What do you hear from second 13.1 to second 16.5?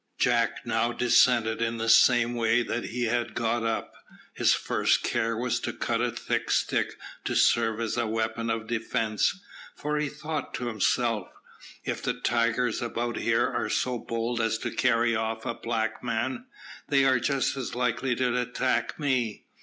here are so bold as to carry off a black man,